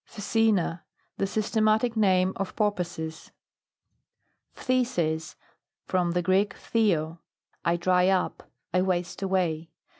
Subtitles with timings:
[0.07, 0.81] PHCECENA.
[1.19, 3.31] The systematic name of porpoises.
[4.55, 5.35] PHTHISIS.
[5.85, 7.19] From the Greek, phthed,
[7.63, 9.69] I dry up, I waste away.